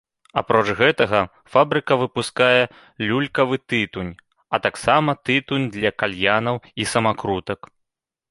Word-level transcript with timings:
Апроч 0.41 0.67
гэтага, 0.79 1.19
фабрыка 1.55 1.93
выпускае 2.03 2.63
люлькавы 3.11 3.55
тытунь, 3.73 4.11
а 4.57 4.61
таксама 4.65 5.15
тытунь 5.29 5.69
для 5.75 5.91
кальянаў 6.05 6.57
і 6.81 6.91
самакрутак. 6.95 7.59